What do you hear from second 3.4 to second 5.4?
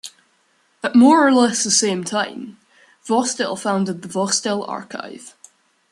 founded the Vostell Archive.